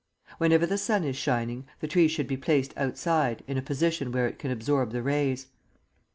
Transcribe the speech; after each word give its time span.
Whenever 0.39 0.65
the 0.65 0.79
sun 0.79 1.03
is 1.03 1.15
shining, 1.15 1.63
the 1.79 1.87
tree 1.87 2.07
should 2.07 2.25
be 2.25 2.35
placed 2.35 2.73
outside, 2.75 3.43
in 3.45 3.55
a 3.55 3.61
position 3.61 4.11
where 4.11 4.25
it 4.25 4.39
can 4.39 4.49
absorb 4.49 4.91
the 4.93 5.03
rays. 5.03 5.49